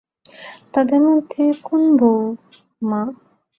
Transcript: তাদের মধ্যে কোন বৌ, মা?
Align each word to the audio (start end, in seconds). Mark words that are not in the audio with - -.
তাদের 0.73 0.99
মধ্যে 1.07 1.43
কোন 1.63 1.81
বৌ, 1.97 2.17
মা? 2.81 3.01